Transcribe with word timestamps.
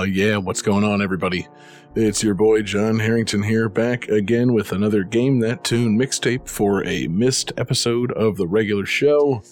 Oh, 0.00 0.04
yeah, 0.04 0.38
what's 0.38 0.62
going 0.62 0.82
on, 0.82 1.02
everybody? 1.02 1.46
It's 1.94 2.22
your 2.22 2.32
boy 2.32 2.62
John 2.62 3.00
Harrington 3.00 3.42
here, 3.42 3.68
back 3.68 4.08
again 4.08 4.54
with 4.54 4.72
another 4.72 5.04
Game 5.04 5.40
That 5.40 5.62
Tune 5.62 5.98
mixtape 5.98 6.48
for 6.48 6.82
a 6.86 7.06
missed 7.08 7.52
episode 7.58 8.10
of 8.12 8.38
the 8.38 8.46
regular 8.46 8.86
show. 8.86 9.42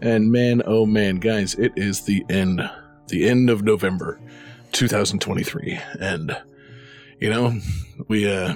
And 0.00 0.30
man, 0.30 0.62
oh 0.64 0.86
man, 0.86 1.16
guys, 1.16 1.54
it 1.54 1.72
is 1.74 2.02
the 2.02 2.24
end, 2.30 2.60
the 3.08 3.28
end 3.28 3.50
of 3.50 3.64
November 3.64 4.20
2023. 4.70 5.76
And, 5.98 6.40
you 7.18 7.28
know, 7.28 7.58
we, 8.06 8.30
uh, 8.32 8.54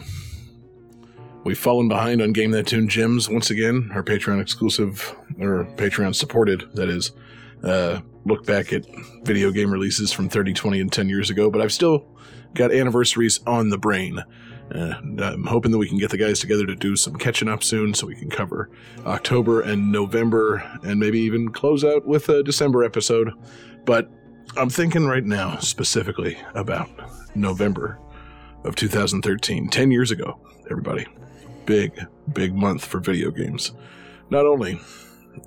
We've 1.42 1.59
fallen 1.59 1.88
behind 1.88 2.20
on 2.20 2.34
Game 2.34 2.51
That 2.51 2.66
Tune 2.66 2.87
Gems 2.87 3.28
once 3.28 3.51
again, 3.51 3.91
our 3.95 4.02
Patreon 4.02 4.41
exclusive, 4.42 5.16
or 5.41 5.64
Patreon 5.77 6.14
supported, 6.14 6.69
that 6.74 6.91
is, 6.91 7.12
uh, 7.62 8.00
look 8.24 8.46
back 8.46 8.73
at 8.73 8.84
video 9.23 9.50
game 9.50 9.70
releases 9.70 10.12
from 10.12 10.28
30, 10.28 10.52
20, 10.52 10.80
and 10.80 10.92
10 10.92 11.09
years 11.09 11.30
ago, 11.30 11.50
but 11.50 11.60
I've 11.60 11.73
still 11.73 12.06
got 12.55 12.73
anniversaries 12.73 13.41
on 13.46 13.70
the 13.70 13.78
brain. 13.78 14.23
And 14.70 15.20
I'm 15.20 15.45
hoping 15.45 15.73
that 15.73 15.78
we 15.78 15.88
can 15.88 15.98
get 15.98 16.10
the 16.10 16.16
guys 16.16 16.38
together 16.38 16.64
to 16.66 16.77
do 16.77 16.95
some 16.95 17.16
catching 17.16 17.48
up 17.48 17.64
soon 17.64 17.92
so 17.92 18.06
we 18.06 18.14
can 18.14 18.30
cover 18.30 18.70
October 19.05 19.60
and 19.60 19.91
November 19.91 20.59
and 20.84 21.00
maybe 21.00 21.19
even 21.20 21.48
close 21.50 21.84
out 21.84 22.06
with 22.06 22.28
a 22.28 22.42
December 22.45 22.84
episode. 22.84 23.33
But 23.84 24.08
I'm 24.56 24.70
thinking 24.70 25.06
right 25.06 25.24
now 25.24 25.58
specifically 25.58 26.38
about 26.55 26.88
November 27.34 27.98
of 28.64 28.77
2013, 28.77 29.69
10 29.70 29.91
years 29.91 30.11
ago, 30.11 30.38
everybody. 30.70 31.06
Big, 31.66 31.92
big 32.33 32.55
month 32.55 32.84
for 32.84 33.00
video 33.00 33.30
games. 33.30 33.72
Not 34.28 34.47
only 34.47 34.80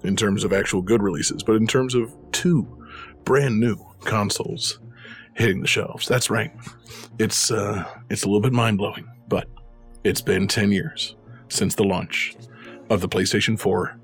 in 0.03 0.15
terms 0.15 0.43
of 0.43 0.53
actual 0.53 0.81
good 0.81 1.01
releases, 1.01 1.43
but 1.43 1.55
in 1.55 1.67
terms 1.67 1.95
of 1.95 2.13
two 2.31 2.85
brand 3.23 3.59
new 3.59 3.77
consoles 4.01 4.79
hitting 5.35 5.61
the 5.61 5.67
shelves. 5.67 6.07
That's 6.07 6.29
right. 6.29 6.51
It's 7.19 7.51
uh, 7.51 7.85
it's 8.09 8.23
a 8.23 8.27
little 8.27 8.41
bit 8.41 8.53
mind 8.53 8.77
blowing, 8.77 9.09
but 9.27 9.47
it's 10.03 10.21
been 10.21 10.47
ten 10.47 10.71
years 10.71 11.15
since 11.49 11.75
the 11.75 11.83
launch 11.83 12.35
of 12.89 13.01
the 13.01 13.07
PlayStation 13.07 13.59
4 13.59 13.97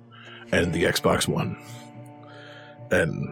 and 0.51 0.73
the 0.73 0.83
Xbox 0.83 1.27
One, 1.27 1.57
and 2.91 3.31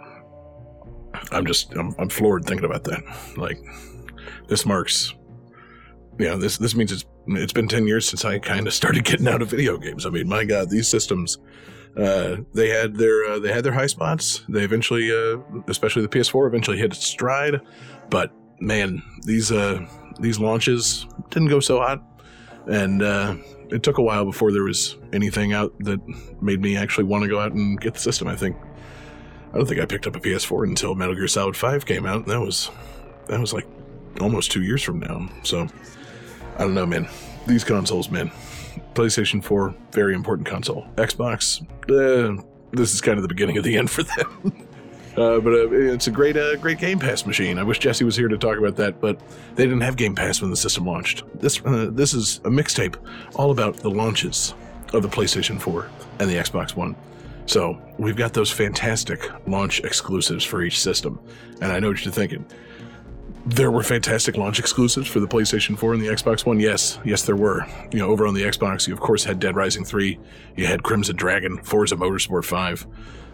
I'm 1.32 1.46
just 1.46 1.74
I'm, 1.74 1.96
I'm 1.98 2.10
floored 2.10 2.46
thinking 2.46 2.66
about 2.66 2.84
that. 2.86 3.02
Like 3.38 3.60
this 4.48 4.66
marks, 4.66 5.14
yeah, 6.20 6.36
this 6.36 6.58
this 6.58 6.76
means 6.76 6.92
it's 6.92 7.06
it's 7.28 7.54
been 7.54 7.68
ten 7.68 7.88
years 7.88 8.08
since 8.08 8.26
I 8.26 8.40
kind 8.40 8.68
of 8.68 8.74
started 8.74 9.04
getting 9.06 9.28
out 9.28 9.42
of 9.42 9.50
video 9.50 9.78
games. 9.78 10.06
I 10.06 10.10
mean, 10.10 10.28
my 10.28 10.44
God, 10.44 10.70
these 10.70 10.88
systems 10.88 11.38
uh, 11.98 12.38
they 12.54 12.70
had 12.70 12.96
their 12.96 13.26
uh, 13.26 13.40
they 13.40 13.52
had 13.52 13.64
their 13.64 13.74
high 13.74 13.88
spots. 13.88 14.44
They 14.48 14.64
eventually, 14.64 15.12
uh, 15.12 15.40
especially 15.68 16.04
the 16.04 16.10
PS4, 16.10 16.48
eventually 16.48 16.78
hit 16.78 16.94
its 16.94 17.06
stride. 17.06 17.60
But 18.10 18.32
man, 18.60 19.02
these 19.24 19.52
uh, 19.52 19.86
these 20.20 20.40
launches 20.40 21.08
didn't 21.30 21.50
go 21.50 21.60
so 21.60 21.80
hot, 21.80 22.04
and 22.68 23.02
uh, 23.02 23.36
it 23.70 23.82
took 23.82 23.98
a 23.98 24.02
while 24.04 24.26
before 24.26 24.52
there 24.52 24.64
was 24.64 24.96
anything 25.12 25.54
out 25.54 25.74
that 25.80 26.00
made 26.42 26.62
me 26.62 26.78
actually 26.78 27.06
want 27.06 27.24
to 27.24 27.30
go 27.30 27.40
out 27.40 27.54
and 27.54 27.80
get 27.82 27.96
the 27.96 28.00
system. 28.00 28.28
I 28.28 28.36
think 28.36 28.56
I 29.54 29.58
don't 29.58 29.66
think 29.66 29.82
I 29.82 29.86
picked 29.86 30.06
up 30.06 30.16
a 30.16 30.20
PS4 30.20 30.68
until 30.68 30.94
Metal 30.94 31.16
Gear 31.16 31.28
Solid 31.28 31.56
5 31.56 31.86
came 31.86 32.06
out, 32.06 32.18
and 32.18 32.28
that 32.28 32.40
was 32.40 32.70
that 33.28 33.40
was 33.40 33.54
like 33.54 33.68
almost 34.22 34.52
two 34.52 34.62
years 34.62 34.84
from 34.84 35.00
now. 35.00 35.28
So 35.44 35.68
I 36.58 36.60
don't 36.60 36.76
know, 36.76 36.86
man. 36.86 37.10
These 37.48 37.64
consoles, 37.64 38.12
man. 38.12 38.32
PlayStation 38.94 39.44
4, 39.44 39.74
very 39.92 40.14
important 40.14 40.48
console. 40.48 40.88
Xbox, 40.96 41.62
uh, 41.90 42.42
this 42.72 42.94
is 42.94 43.02
kind 43.02 43.18
of 43.18 43.22
the 43.22 43.28
beginning 43.28 43.58
of 43.58 43.64
the 43.64 43.78
end 43.78 43.90
for 43.90 44.04
them. 44.04 44.68
Uh, 45.18 45.40
but 45.40 45.52
uh, 45.52 45.72
it's 45.72 46.06
a 46.06 46.12
great, 46.12 46.38
uh, 46.38 46.56
great 46.58 46.78
Game 46.78 47.00
Pass 47.00 47.26
machine. 47.26 47.58
I 47.58 47.64
wish 47.64 47.80
Jesse 47.80 48.06
was 48.06 48.16
here 48.16 48.28
to 48.28 48.38
talk 48.38 48.60
about 48.60 48.76
that, 48.76 49.02
but 49.02 49.20
they 49.56 49.64
didn't 49.64 49.82
have 49.82 49.96
Game 49.96 50.14
Pass 50.14 50.42
when 50.42 50.52
the 50.52 50.56
system 50.56 50.86
launched. 50.86 51.24
This, 51.34 51.60
uh, 51.66 51.90
this 51.92 52.14
is 52.14 52.38
a 52.46 52.52
mixtape 52.52 52.98
all 53.34 53.50
about 53.50 53.78
the 53.78 53.90
launches 53.90 54.54
of 54.94 55.02
the 55.02 55.10
PlayStation 55.10 55.60
4 55.60 55.90
and 56.20 56.30
the 56.30 56.36
Xbox 56.36 56.76
One. 56.76 56.96
So 57.48 57.82
we've 57.98 58.16
got 58.16 58.34
those 58.34 58.52
fantastic 58.52 59.28
launch 59.48 59.80
exclusives 59.80 60.46
for 60.46 60.62
each 60.62 60.80
system, 60.80 61.20
and 61.62 61.72
I 61.72 61.80
know 61.80 61.88
what 61.88 62.06
you're 62.06 62.14
thinking 62.14 62.46
there 63.48 63.72
were 63.72 63.82
fantastic 63.82 64.36
launch 64.36 64.60
exclusives 64.60 65.08
for 65.08 65.22
the 65.22 65.28
PlayStation 65.28 65.78
4 65.78 65.94
and 65.94 66.02
the 66.02 66.08
Xbox 66.08 66.46
One. 66.46 66.60
Yes, 66.60 67.00
yes, 67.06 67.24
there 67.24 67.36
were. 67.36 67.66
You 67.92 68.00
know, 68.00 68.08
over 68.08 68.28
on 68.28 68.34
the 68.34 68.42
Xbox, 68.42 68.88
you 68.88 68.94
of 68.94 69.00
course 69.00 69.24
had 69.24 69.40
Dead 69.40 69.56
Rising 69.56 69.86
3, 69.86 70.20
you 70.58 70.66
had 70.66 70.84
Crimson 70.84 71.16
Dragon, 71.16 71.58
Forza 71.64 71.96
Motorsport 71.96 72.44
5, 72.44 72.88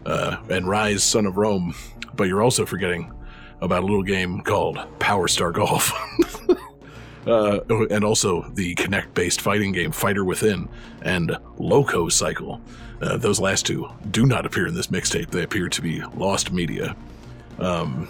uh, 0.06 0.38
and 0.50 0.66
Ryse 0.66 1.00
Son 1.00 1.26
of 1.26 1.38
Rome. 1.38 1.74
But 2.16 2.26
you're 2.26 2.44
also 2.44 2.66
forgetting 2.66 3.12
about 3.60 3.82
a 3.82 3.86
little 3.86 4.04
game 4.04 4.42
called 4.42 4.78
Powerstar 5.00 5.52
Golf. 5.52 5.92
uh, 7.28 7.62
and 7.90 8.04
also 8.04 8.48
the 8.54 8.76
Kinect 8.76 9.16
based 9.16 9.42
fighting 9.42 9.72
game 9.72 9.92
Fighter 9.92 10.24
Within 10.24 10.70
and 11.02 11.32
LocoCycle. 11.58 12.62
Uh, 13.02 13.18
those 13.18 13.40
last 13.40 13.66
two 13.66 13.90
do 14.12 14.28
not 14.28 14.46
appear 14.46 14.68
in 14.68 14.76
this 14.76 14.88
mixtape, 14.88 15.32
they 15.32 15.44
appear 15.44 15.70
to 15.70 15.82
be 15.82 16.04
lost 16.16 16.52
media. 16.52 16.96
Um, 17.58 18.08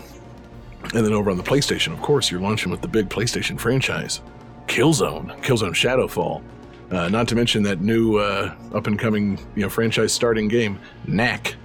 and 0.93 1.05
then 1.05 1.13
over 1.13 1.31
on 1.31 1.37
the 1.37 1.43
PlayStation, 1.43 1.93
of 1.93 2.01
course, 2.01 2.29
you're 2.29 2.41
launching 2.41 2.71
with 2.71 2.81
the 2.81 2.87
big 2.87 3.09
PlayStation 3.09 3.59
franchise, 3.59 4.21
Killzone, 4.67 5.35
Killzone 5.41 5.73
Shadow 5.75 6.07
Fall. 6.07 6.43
Uh, 6.91 7.09
not 7.09 7.27
to 7.29 7.35
mention 7.35 7.63
that 7.63 7.81
new 7.81 8.17
uh, 8.17 8.53
up 8.73 8.85
and 8.87 8.99
coming 8.99 9.39
you 9.55 9.63
know 9.63 9.69
franchise 9.69 10.13
starting 10.13 10.47
game, 10.47 10.79
Knack. 11.07 11.55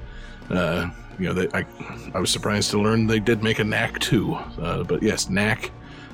Uh, 0.49 0.89
you 1.19 1.27
know, 1.27 1.35
they, 1.35 1.49
I 1.53 1.67
I 2.15 2.21
was 2.21 2.31
surprised 2.31 2.71
to 2.71 2.81
learn 2.81 3.07
they 3.07 3.21
did 3.21 3.43
make 3.43 3.59
a 3.59 3.65
Knack 3.65 3.99
too. 3.99 4.35
Uh, 4.35 4.85
but 4.85 5.03
yes, 5.03 5.29
Knack, 5.29 5.71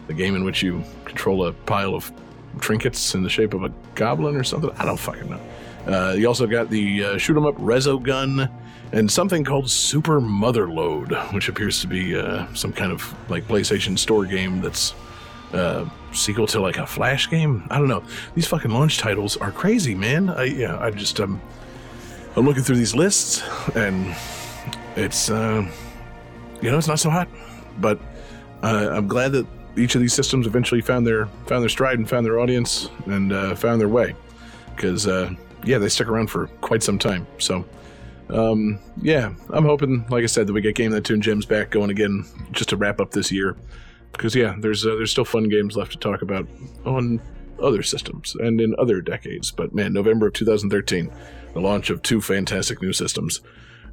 the 0.09 0.15
game 0.15 0.34
in 0.34 0.44
which 0.44 0.62
you 0.62 0.82
control 1.04 1.47
a 1.47 1.53
pile 1.53 1.94
of 1.94 2.10
trinkets 2.59 3.15
in 3.15 3.22
the 3.22 3.28
shape 3.28 3.54
of 3.54 3.62
a 3.62 3.72
goblin 3.94 4.34
or 4.34 4.44
something. 4.44 4.71
I 4.78 4.84
don't 4.84 4.98
fucking 4.98 5.31
know. 5.31 5.41
Uh, 5.86 6.15
you 6.15 6.26
also 6.26 6.47
got 6.47 6.71
the 6.71 7.04
uh, 7.04 7.19
shoot 7.19 7.36
'em 7.36 7.47
up 7.47 7.56
Resogun 7.56 8.50
and 8.93 9.11
something 9.11 9.45
called 9.45 9.71
Super 9.71 10.21
Motherload, 10.21 11.33
which 11.33 11.49
appears 11.49 11.81
to 11.81 11.87
be 11.87 12.17
uh, 12.17 12.47
some 12.55 12.72
kind 12.72 12.93
of 12.93 13.15
like 13.31 13.47
PlayStation 13.49 13.99
Store 13.99 14.25
game 14.25 14.61
that's 14.61 14.95
uh, 15.53 15.89
sequel 16.12 16.47
to 16.49 16.61
like 16.61 16.78
a 16.78 16.87
Flash 16.87 17.31
game. 17.31 17.67
I 17.71 17.78
don't 17.78 17.89
know. 17.89 18.05
These 18.34 18.47
fucking 18.47 18.71
launch 18.71 18.99
titles 18.99 19.37
are 19.37 19.50
crazy, 19.50 19.95
man. 19.95 20.31
I 20.31 20.45
yeah, 20.45 20.78
I 20.78 20.91
just 20.91 21.21
um, 21.21 21.41
I'm 22.37 22.45
looking 22.45 22.62
through 22.62 22.77
these 22.77 22.95
lists 22.95 23.43
and 23.75 24.15
it's 24.97 25.31
uh, 25.31 25.69
you 26.61 26.71
know 26.71 26.78
it's 26.78 26.89
not 26.89 26.99
so 26.99 27.11
hot, 27.11 27.28
but 27.78 27.99
uh, 28.62 28.91
I'm 28.93 29.09
glad 29.09 29.33
that 29.33 29.47
each 29.77 29.95
of 29.95 30.01
these 30.01 30.15
systems 30.15 30.47
eventually 30.47 30.81
found 30.81 31.06
their 31.06 31.27
found 31.47 31.62
their 31.62 31.69
stride 31.69 31.99
and 31.99 32.09
found 32.09 32.25
their 32.25 32.39
audience 32.39 32.89
and 33.06 33.33
uh, 33.33 33.55
found 33.55 33.81
their 33.81 33.89
way 33.89 34.15
because 34.75 35.06
uh, 35.06 35.33
yeah, 35.65 35.78
they 35.78 35.89
stuck 35.89 36.09
around 36.09 36.28
for 36.28 36.47
quite 36.61 36.83
some 36.83 36.99
time. 36.99 37.27
So 37.39 37.65
um, 38.30 38.78
yeah, 39.02 39.34
I'm 39.50 39.64
hoping, 39.64 40.06
like 40.08 40.22
I 40.22 40.26
said, 40.26 40.46
that 40.46 40.52
we 40.52 40.60
get 40.60 40.74
Game 40.74 40.90
That 40.92 41.04
Tune 41.04 41.20
Gems 41.20 41.46
back 41.46 41.70
going 41.70 41.90
again 41.90 42.24
just 42.52 42.70
to 42.70 42.76
wrap 42.76 43.00
up 43.00 43.10
this 43.10 43.30
year. 43.30 43.56
Because 44.12 44.34
yeah, 44.34 44.54
there's 44.58 44.86
uh, 44.86 44.94
there's 44.94 45.10
still 45.10 45.24
fun 45.24 45.48
games 45.48 45.76
left 45.76 45.92
to 45.92 45.98
talk 45.98 46.22
about 46.22 46.46
on 46.84 47.20
other 47.60 47.82
systems 47.82 48.34
and 48.36 48.60
in 48.60 48.74
other 48.78 49.00
decades. 49.00 49.50
But 49.50 49.74
man, 49.74 49.92
November 49.92 50.28
of 50.28 50.34
2013, 50.34 51.10
the 51.52 51.60
launch 51.60 51.90
of 51.90 52.02
two 52.02 52.20
fantastic 52.20 52.80
new 52.80 52.92
systems, 52.92 53.40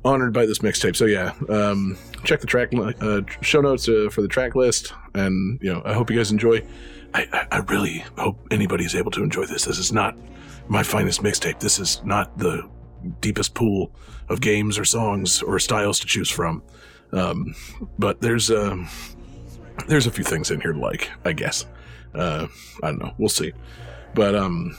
honored 0.05 0.33
by 0.33 0.45
this 0.45 0.59
mixtape. 0.59 0.95
So 0.95 1.05
yeah, 1.05 1.33
um, 1.49 1.97
check 2.23 2.39
the 2.39 2.47
track 2.47 2.69
uh, 2.73 3.21
show 3.41 3.61
notes 3.61 3.89
uh, 3.89 4.09
for 4.11 4.21
the 4.21 4.27
track 4.27 4.55
list, 4.55 4.93
and 5.15 5.59
you 5.61 5.73
know 5.73 5.81
I 5.85 5.93
hope 5.93 6.09
you 6.09 6.17
guys 6.17 6.31
enjoy. 6.31 6.63
I, 7.13 7.27
I, 7.33 7.47
I 7.51 7.57
really 7.57 8.05
hope 8.17 8.47
anybody 8.51 8.85
is 8.85 8.95
able 8.95 9.11
to 9.11 9.23
enjoy 9.23 9.45
this. 9.45 9.65
This 9.65 9.79
is 9.79 9.91
not 9.91 10.15
my 10.67 10.83
finest 10.83 11.21
mixtape. 11.21 11.59
This 11.59 11.79
is 11.79 12.01
not 12.05 12.37
the 12.37 12.69
deepest 13.19 13.53
pool 13.53 13.91
of 14.31 14.41
games 14.41 14.79
or 14.79 14.85
songs 14.85 15.41
or 15.41 15.59
styles 15.59 15.99
to 15.99 16.07
choose 16.07 16.29
from. 16.29 16.63
Um, 17.13 17.55
but 17.99 18.21
there's 18.21 18.49
uh, 18.49 18.77
there's 19.87 20.07
a 20.07 20.11
few 20.11 20.23
things 20.23 20.51
in 20.51 20.61
here 20.61 20.73
to 20.73 20.79
like, 20.79 21.09
I 21.25 21.33
guess. 21.33 21.65
Uh, 22.13 22.47
I 22.83 22.87
don't 22.87 22.99
know. 22.99 23.13
We'll 23.17 23.29
see. 23.29 23.51
But 24.13 24.35
um, 24.35 24.77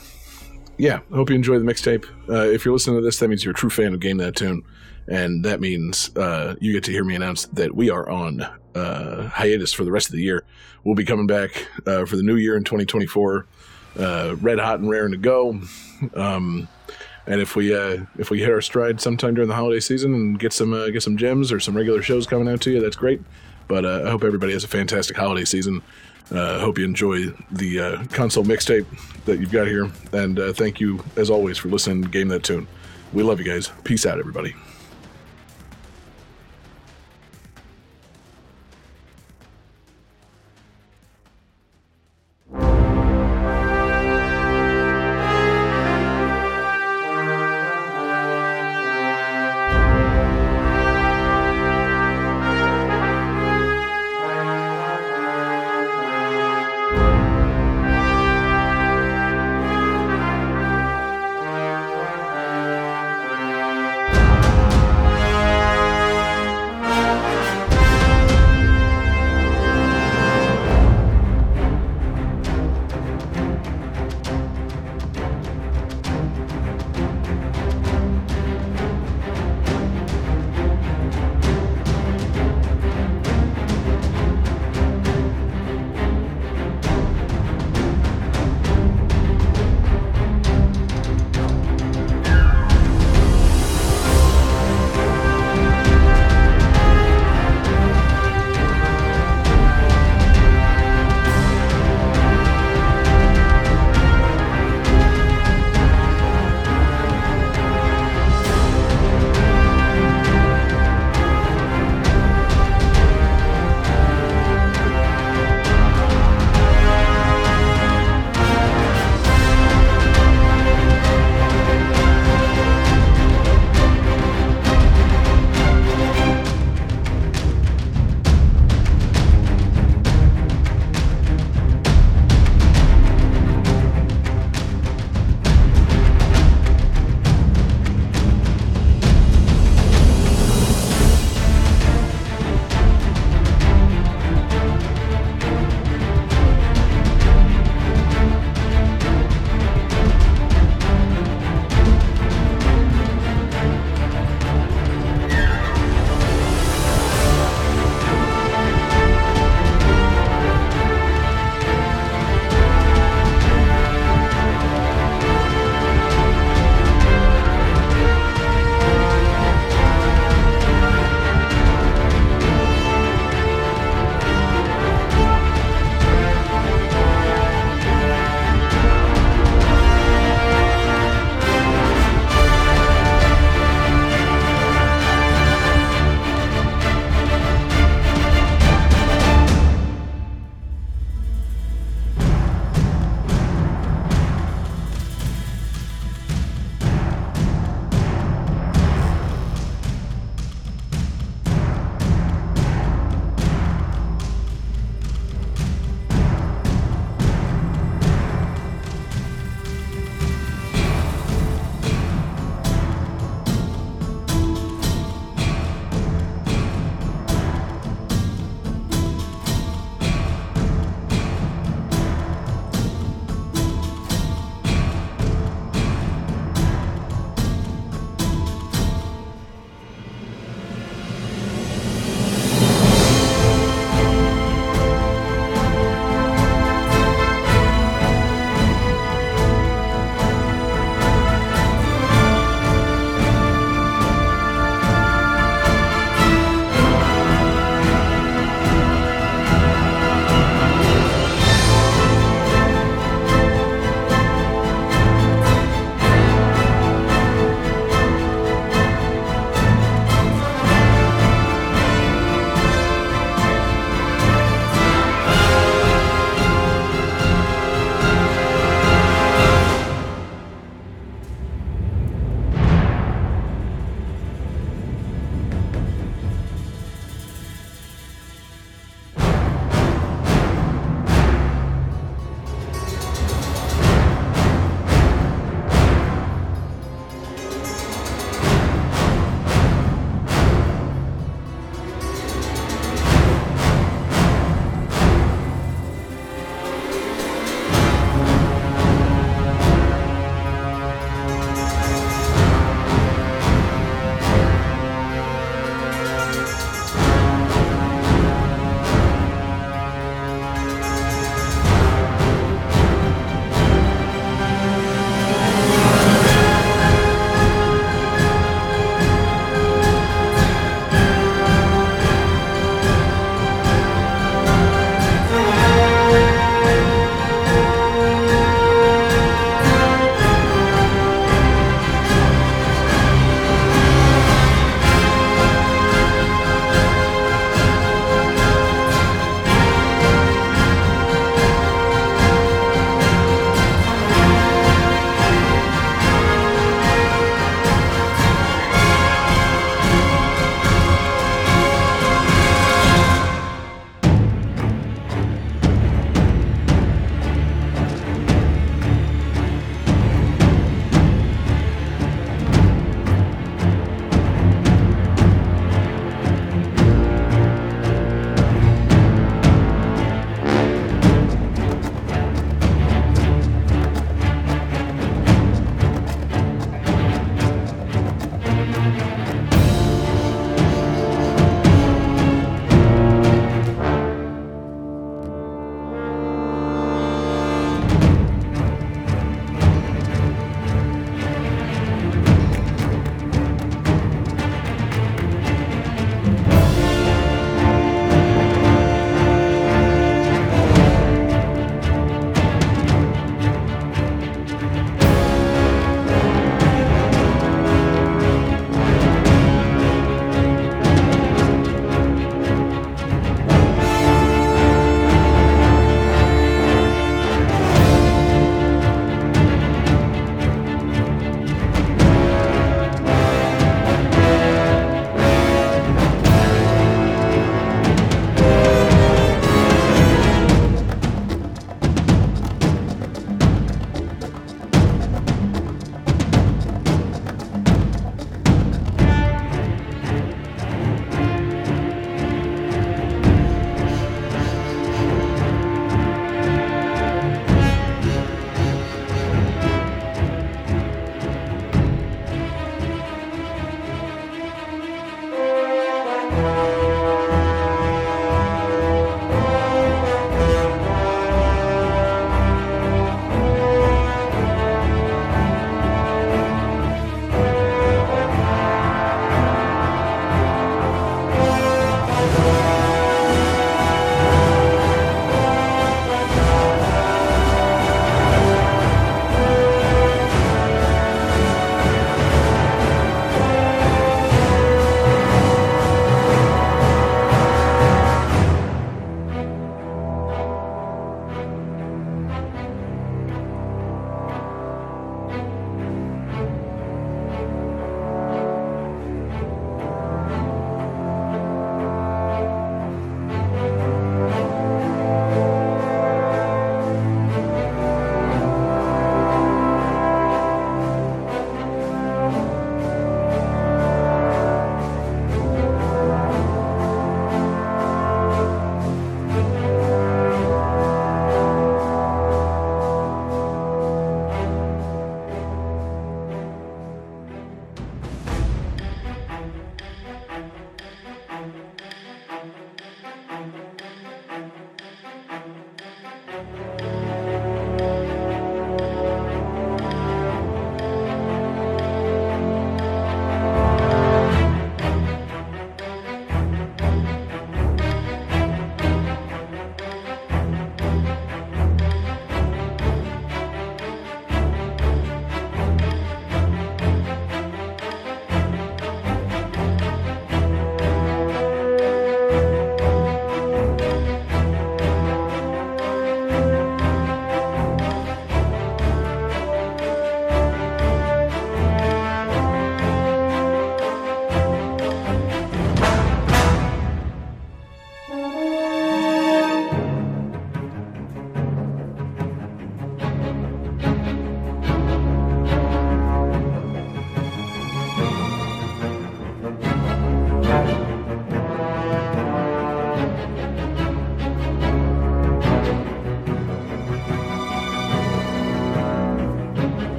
yeah, 0.77 0.99
I 1.11 1.15
hope 1.15 1.29
you 1.29 1.35
enjoy 1.35 1.59
the 1.59 1.65
mixtape. 1.65 2.05
Uh, 2.29 2.49
if 2.49 2.65
you're 2.65 2.73
listening 2.73 2.97
to 2.97 3.01
this, 3.01 3.19
that 3.19 3.27
means 3.27 3.43
you're 3.43 3.53
a 3.53 3.55
true 3.55 3.69
fan 3.69 3.93
of 3.93 3.99
Game 3.99 4.17
That 4.17 4.35
Tune, 4.35 4.63
and 5.07 5.43
that 5.45 5.59
means 5.59 6.15
uh, 6.17 6.55
you 6.59 6.71
get 6.73 6.83
to 6.85 6.91
hear 6.91 7.03
me 7.03 7.15
announce 7.15 7.45
that 7.47 7.75
we 7.75 7.89
are 7.89 8.09
on 8.09 8.41
uh, 8.75 9.27
hiatus 9.27 9.73
for 9.73 9.83
the 9.83 9.91
rest 9.91 10.07
of 10.07 10.13
the 10.13 10.21
year. 10.21 10.43
We'll 10.83 10.95
be 10.95 11.05
coming 11.05 11.27
back 11.27 11.67
uh, 11.85 12.05
for 12.05 12.15
the 12.15 12.23
new 12.23 12.35
year 12.35 12.57
in 12.57 12.63
2024, 12.63 13.47
uh, 13.99 14.35
red 14.41 14.59
hot 14.59 14.79
and 14.79 14.89
raring 14.89 15.11
to 15.11 15.17
go. 15.17 15.59
Um, 16.15 16.67
and 17.27 17.41
if 17.41 17.55
we 17.55 17.75
uh, 17.75 18.05
if 18.17 18.29
we 18.29 18.39
hit 18.39 18.49
our 18.49 18.61
stride 18.61 18.99
sometime 18.99 19.33
during 19.33 19.47
the 19.47 19.55
holiday 19.55 19.79
season 19.79 20.13
and 20.13 20.39
get 20.39 20.53
some 20.53 20.73
uh, 20.73 20.89
get 20.89 21.03
some 21.03 21.17
gems 21.17 21.51
or 21.51 21.59
some 21.59 21.75
regular 21.75 22.01
shows 22.01 22.27
coming 22.27 22.47
out 22.47 22.61
to 22.61 22.71
you, 22.71 22.81
that's 22.81 22.95
great. 22.95 23.21
But 23.67 23.85
uh, 23.85 24.03
I 24.05 24.09
hope 24.09 24.23
everybody 24.23 24.53
has 24.53 24.63
a 24.63 24.67
fantastic 24.67 25.15
holiday 25.15 25.45
season. 25.45 25.81
I 26.31 26.35
uh, 26.35 26.59
hope 26.59 26.77
you 26.77 26.85
enjoy 26.85 27.27
the 27.51 27.79
uh, 27.79 28.03
console 28.05 28.43
mixtape 28.43 28.85
that 29.25 29.39
you've 29.39 29.51
got 29.51 29.67
here, 29.67 29.89
and 30.11 30.39
uh, 30.39 30.53
thank 30.53 30.79
you 30.79 31.03
as 31.15 31.29
always 31.29 31.57
for 31.57 31.67
listening 31.69 32.01
Game 32.01 32.29
That 32.29 32.43
Tune. 32.43 32.67
We 33.13 33.23
love 33.23 33.39
you 33.39 33.45
guys. 33.45 33.71
Peace 33.83 34.05
out, 34.05 34.19
everybody. 34.19 34.55